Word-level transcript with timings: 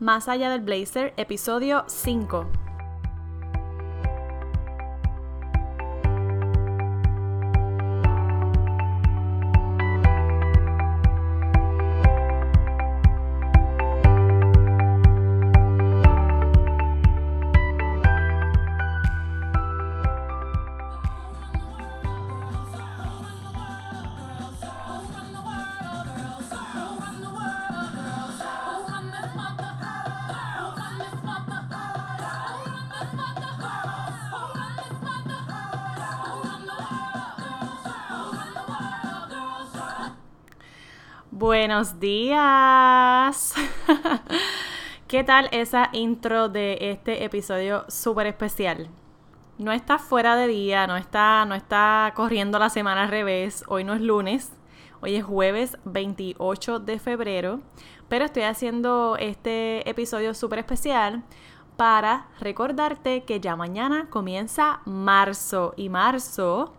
Más 0.00 0.28
allá 0.28 0.48
del 0.48 0.62
blazer, 0.62 1.12
episodio 1.18 1.84
5. 1.86 2.59
Buenos 41.40 41.98
días. 41.98 43.54
¿Qué 45.08 45.24
tal 45.24 45.48
esa 45.52 45.88
intro 45.94 46.50
de 46.50 46.76
este 46.90 47.24
episodio 47.24 47.86
súper 47.88 48.26
especial? 48.26 48.90
No 49.56 49.72
está 49.72 49.98
fuera 49.98 50.36
de 50.36 50.48
día, 50.48 50.86
no 50.86 50.98
está, 50.98 51.46
no 51.46 51.54
está 51.54 52.12
corriendo 52.14 52.58
la 52.58 52.68
semana 52.68 53.04
al 53.04 53.08
revés. 53.08 53.64
Hoy 53.68 53.84
no 53.84 53.94
es 53.94 54.02
lunes, 54.02 54.52
hoy 55.00 55.16
es 55.16 55.24
jueves 55.24 55.78
28 55.86 56.78
de 56.78 56.98
febrero. 56.98 57.62
Pero 58.10 58.26
estoy 58.26 58.42
haciendo 58.42 59.16
este 59.18 59.88
episodio 59.88 60.34
súper 60.34 60.58
especial 60.58 61.22
para 61.78 62.28
recordarte 62.38 63.22
que 63.24 63.40
ya 63.40 63.56
mañana 63.56 64.10
comienza 64.10 64.82
marzo 64.84 65.72
y 65.78 65.88
marzo 65.88 66.74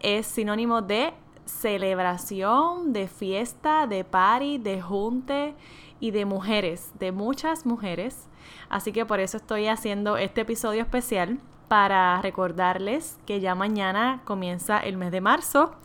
es 0.00 0.26
sinónimo 0.26 0.80
de 0.80 1.12
celebración, 1.50 2.92
de 2.92 3.08
fiesta, 3.08 3.86
de 3.86 4.04
party, 4.04 4.58
de 4.58 4.80
junte 4.80 5.54
y 5.98 6.12
de 6.12 6.24
mujeres, 6.24 6.92
de 6.98 7.12
muchas 7.12 7.66
mujeres. 7.66 8.28
Así 8.68 8.92
que 8.92 9.04
por 9.04 9.20
eso 9.20 9.36
estoy 9.36 9.66
haciendo 9.66 10.16
este 10.16 10.42
episodio 10.42 10.82
especial 10.82 11.38
para 11.68 12.20
recordarles 12.22 13.18
que 13.26 13.40
ya 13.40 13.54
mañana 13.54 14.22
comienza 14.24 14.78
el 14.78 14.96
mes 14.96 15.12
de 15.12 15.20
marzo 15.20 15.76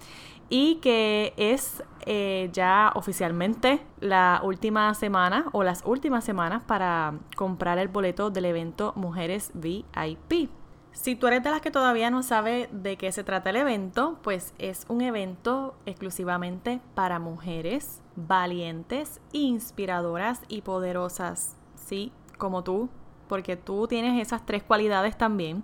y 0.49 0.75
que 0.75 1.33
es 1.37 1.83
eh, 2.05 2.49
ya 2.53 2.91
oficialmente 2.95 3.81
la 3.99 4.41
última 4.43 4.93
semana 4.93 5.45
o 5.51 5.63
las 5.63 5.83
últimas 5.85 6.23
semanas 6.23 6.63
para 6.65 7.15
comprar 7.35 7.77
el 7.79 7.87
boleto 7.87 8.29
del 8.29 8.45
evento 8.45 8.93
Mujeres 8.95 9.51
VIP. 9.53 10.49
Si 10.95 11.15
tú 11.15 11.27
eres 11.27 11.43
de 11.43 11.51
las 11.51 11.61
que 11.61 11.71
todavía 11.71 12.09
no 12.09 12.23
sabe 12.23 12.69
de 12.71 12.95
qué 12.97 13.11
se 13.11 13.25
trata 13.25 13.49
el 13.49 13.57
evento, 13.57 14.17
pues 14.23 14.53
es 14.57 14.85
un 14.87 15.01
evento 15.01 15.75
exclusivamente 15.85 16.79
para 16.95 17.19
mujeres 17.19 18.01
valientes, 18.15 19.19
inspiradoras 19.33 20.39
y 20.47 20.61
poderosas, 20.61 21.57
¿sí? 21.75 22.13
Como 22.37 22.63
tú, 22.63 22.89
porque 23.27 23.57
tú 23.57 23.87
tienes 23.87 24.21
esas 24.21 24.45
tres 24.45 24.63
cualidades 24.63 25.17
también 25.17 25.63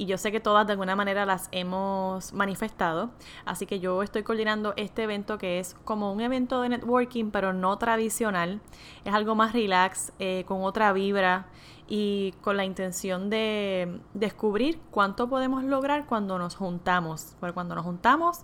y 0.00 0.06
yo 0.06 0.16
sé 0.16 0.32
que 0.32 0.40
todas 0.40 0.66
de 0.66 0.72
alguna 0.72 0.96
manera 0.96 1.26
las 1.26 1.48
hemos 1.52 2.32
manifestado. 2.32 3.10
Así 3.44 3.66
que 3.66 3.80
yo 3.80 4.02
estoy 4.02 4.22
coordinando 4.22 4.72
este 4.76 5.02
evento 5.02 5.36
que 5.36 5.58
es 5.58 5.76
como 5.84 6.12
un 6.12 6.22
evento 6.22 6.62
de 6.62 6.70
networking, 6.70 7.30
pero 7.30 7.52
no 7.52 7.76
tradicional. 7.76 8.62
Es 9.04 9.12
algo 9.12 9.34
más 9.34 9.52
relax, 9.52 10.12
eh, 10.18 10.44
con 10.46 10.62
otra 10.62 10.94
vibra 10.94 11.48
y 11.86 12.32
con 12.40 12.56
la 12.56 12.64
intención 12.64 13.28
de 13.28 14.00
descubrir 14.14 14.80
cuánto 14.90 15.28
podemos 15.28 15.64
lograr 15.64 16.06
cuando 16.06 16.38
nos 16.38 16.56
juntamos. 16.56 17.36
Porque 17.38 17.52
cuando 17.52 17.74
nos 17.74 17.84
juntamos 17.84 18.40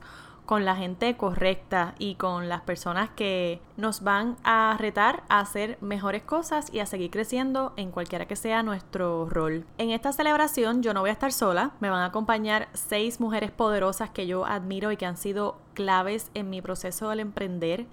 con 0.47 0.65
la 0.65 0.77
gente 0.77 1.17
correcta 1.17 1.95
y 1.99 2.15
con 2.15 2.49
las 2.49 2.63
personas 2.63 3.11
que 3.11 3.61
nos 3.77 4.03
van 4.03 4.37
a 4.45 4.77
retar 4.79 5.25
a 5.29 5.41
hacer 5.41 5.77
mejores 5.81 6.23
cosas 6.23 6.73
y 6.73 6.79
a 6.79 6.87
seguir 6.87 7.11
creciendo 7.11 7.75
en 7.77 7.91
cualquiera 7.91 8.27
que 8.27 8.37
sea 8.37 8.63
nuestro 8.63 9.29
rol. 9.29 9.67
En 9.77 9.91
esta 9.91 10.13
celebración 10.13 10.83
yo 10.83 10.95
no 10.95 11.01
voy 11.01 11.11
a 11.11 11.15
estar 11.15 11.33
sola, 11.33 11.73
me 11.81 11.91
van 11.91 12.01
a 12.01 12.07
acompañar 12.07 12.69
seis 12.73 13.21
mujeres 13.21 13.51
poderosas 13.51 14.11
que 14.11 14.29
yo 14.29 14.47
admiro 14.47 14.93
y 14.93 14.97
que 14.97 15.07
han 15.07 15.17
sido 15.17 15.59
claves 15.75 16.31
en 16.35 16.49
mi 16.49 16.63
proceso 16.63 17.11
del 17.11 17.21
emprender. 17.21 17.87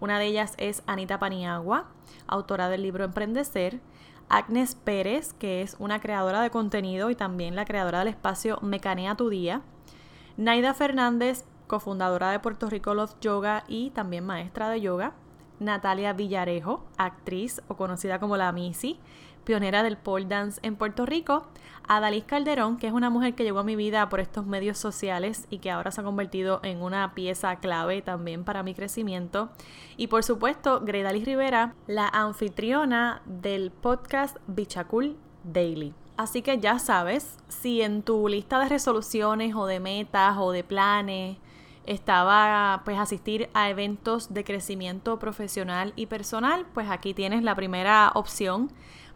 Una 0.00 0.18
de 0.18 0.26
ellas 0.26 0.54
es 0.56 0.82
Anita 0.86 1.18
Paniagua, 1.18 1.88
autora 2.26 2.68
del 2.70 2.82
libro 2.82 3.04
Emprendecer. 3.04 3.80
Agnes 4.30 4.74
Pérez, 4.74 5.32
que 5.32 5.62
es 5.62 5.74
una 5.78 6.00
creadora 6.00 6.42
de 6.42 6.50
contenido 6.50 7.08
y 7.08 7.14
también 7.14 7.56
la 7.56 7.64
creadora 7.64 8.00
del 8.00 8.08
espacio 8.08 8.58
Mecanea 8.60 9.14
tu 9.14 9.30
Día. 9.30 9.62
Naida 10.36 10.74
Fernández, 10.74 11.46
cofundadora 11.68 12.32
de 12.32 12.40
Puerto 12.40 12.68
Rico 12.68 12.94
Love 12.94 13.14
Yoga 13.20 13.62
y 13.68 13.90
también 13.90 14.26
maestra 14.26 14.68
de 14.68 14.80
yoga. 14.80 15.12
Natalia 15.60 16.12
Villarejo, 16.12 16.84
actriz 16.96 17.62
o 17.68 17.76
conocida 17.76 18.18
como 18.18 18.36
la 18.36 18.52
Missy, 18.52 18.98
pionera 19.44 19.82
del 19.82 19.96
pole 19.96 20.26
dance 20.26 20.60
en 20.62 20.76
Puerto 20.76 21.06
Rico. 21.06 21.46
Adalys 21.88 22.24
Calderón, 22.24 22.76
que 22.76 22.86
es 22.86 22.92
una 22.92 23.10
mujer 23.10 23.34
que 23.34 23.44
llegó 23.44 23.60
a 23.60 23.64
mi 23.64 23.74
vida 23.74 24.08
por 24.08 24.20
estos 24.20 24.46
medios 24.46 24.76
sociales 24.78 25.46
y 25.48 25.58
que 25.58 25.70
ahora 25.70 25.90
se 25.90 26.00
ha 26.00 26.04
convertido 26.04 26.60
en 26.62 26.82
una 26.82 27.14
pieza 27.14 27.56
clave 27.56 28.02
también 28.02 28.44
para 28.44 28.62
mi 28.62 28.74
crecimiento. 28.74 29.50
Y 29.96 30.08
por 30.08 30.22
supuesto, 30.22 30.80
Gredalis 30.80 31.24
Rivera, 31.24 31.74
la 31.86 32.08
anfitriona 32.08 33.22
del 33.24 33.70
podcast 33.70 34.36
Bichacul 34.46 35.16
Daily. 35.44 35.94
Así 36.18 36.42
que 36.42 36.58
ya 36.58 36.78
sabes, 36.78 37.38
si 37.48 37.80
en 37.80 38.02
tu 38.02 38.28
lista 38.28 38.58
de 38.58 38.68
resoluciones 38.68 39.54
o 39.54 39.66
de 39.66 39.80
metas 39.80 40.36
o 40.38 40.50
de 40.52 40.64
planes 40.64 41.38
estaba 41.88 42.82
pues 42.84 42.98
asistir 42.98 43.48
a 43.54 43.70
eventos 43.70 44.32
de 44.34 44.44
crecimiento 44.44 45.18
profesional 45.18 45.94
y 45.96 46.06
personal, 46.06 46.66
pues 46.74 46.90
aquí 46.90 47.14
tienes 47.14 47.42
la 47.42 47.54
primera 47.54 48.12
opción 48.14 48.70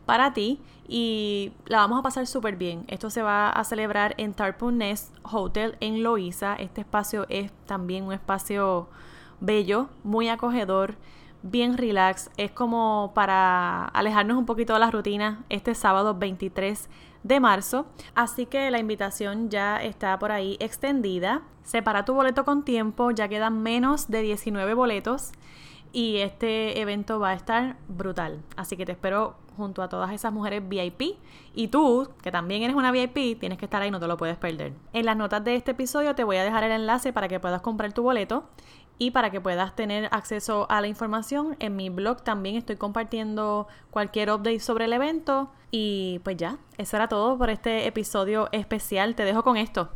para 0.06 0.32
ti 0.32 0.58
y 0.88 1.52
la 1.66 1.78
vamos 1.78 1.98
a 2.00 2.02
pasar 2.02 2.26
súper 2.26 2.56
bien. 2.56 2.84
Esto 2.88 3.10
se 3.10 3.20
va 3.20 3.50
a 3.50 3.62
celebrar 3.64 4.14
en 4.16 4.32
Tarpon 4.32 4.78
Nest 4.78 5.14
Hotel 5.22 5.76
en 5.80 6.02
Loíza. 6.02 6.54
Este 6.54 6.80
espacio 6.80 7.26
es 7.28 7.52
también 7.66 8.04
un 8.04 8.14
espacio 8.14 8.88
bello, 9.40 9.90
muy 10.02 10.30
acogedor, 10.30 10.96
bien 11.42 11.76
relax. 11.76 12.30
Es 12.38 12.52
como 12.52 13.12
para 13.14 13.84
alejarnos 13.84 14.38
un 14.38 14.46
poquito 14.46 14.72
de 14.72 14.78
la 14.80 14.90
rutina 14.90 15.44
este 15.50 15.74
sábado 15.74 16.14
23 16.14 16.88
de 17.22 17.40
marzo. 17.40 17.86
Así 18.14 18.46
que 18.46 18.70
la 18.70 18.78
invitación 18.78 19.50
ya 19.50 19.82
está 19.82 20.18
por 20.18 20.32
ahí 20.32 20.56
extendida. 20.60 21.42
Separa 21.62 22.04
tu 22.04 22.14
boleto 22.14 22.44
con 22.44 22.64
tiempo, 22.64 23.10
ya 23.10 23.28
quedan 23.28 23.62
menos 23.62 24.08
de 24.08 24.22
19 24.22 24.74
boletos 24.74 25.32
y 25.92 26.19
este 26.19 26.80
evento 26.80 27.20
va 27.20 27.30
a 27.30 27.34
estar 27.34 27.76
brutal. 27.88 28.42
Así 28.56 28.76
que 28.76 28.86
te 28.86 28.92
espero 28.92 29.36
junto 29.56 29.82
a 29.82 29.88
todas 29.88 30.10
esas 30.12 30.32
mujeres 30.32 30.66
VIP 30.66 31.19
y 31.54 31.69
tú, 31.69 32.08
que 32.22 32.32
también 32.32 32.62
eres 32.62 32.75
una 32.75 32.91
VIP, 32.91 33.38
tienes 33.38 33.58
que 33.58 33.66
estar 33.66 33.82
ahí, 33.82 33.91
no 33.91 34.00
te 34.00 34.06
lo 34.06 34.16
puedes 34.16 34.38
perder. 34.38 34.72
En 34.92 35.04
las 35.04 35.16
notas 35.16 35.44
de 35.44 35.54
este 35.54 35.72
episodio 35.72 36.14
te 36.14 36.25
voy 36.25 36.36
a 36.36 36.44
dejar 36.44 36.64
el 36.64 36.72
enlace 36.72 37.12
para 37.12 37.28
que 37.28 37.38
puedas 37.38 37.60
comprar 37.60 37.92
tu 37.92 38.02
boleto 38.02 38.44
y 38.98 39.10
para 39.10 39.31
que 39.31 39.41
puedas 39.41 39.75
tener 39.75 40.08
acceso 40.12 40.66
a 40.70 40.81
la 40.81 40.86
información. 40.86 41.56
En 41.58 41.76
mi 41.76 41.91
blog 41.91 42.22
también 42.22 42.56
estoy 42.56 42.76
compartiendo 42.76 43.66
cualquier 43.91 44.31
update 44.31 44.60
sobre 44.60 44.86
el 44.86 44.92
evento 44.92 45.50
y 45.70 46.20
pues 46.25 46.36
ya, 46.36 46.58
eso 46.78 46.97
era 46.97 47.08
todo 47.08 47.36
por 47.36 47.50
este 47.50 47.86
episodio 47.86 48.48
especial. 48.52 49.14
Te 49.14 49.25
dejo 49.25 49.42
con 49.42 49.56
esto. 49.56 49.91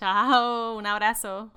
Chao, 0.00 0.76
un 0.78 0.86
abrazo. 0.86 1.50